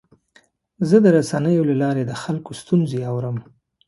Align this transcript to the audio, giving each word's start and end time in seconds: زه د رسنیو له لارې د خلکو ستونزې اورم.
زه 0.89 0.97
د 1.01 1.07
رسنیو 1.17 1.67
له 1.69 1.75
لارې 1.83 2.03
د 2.05 2.13
خلکو 2.23 2.51
ستونزې 2.61 2.99
اورم. 3.11 3.37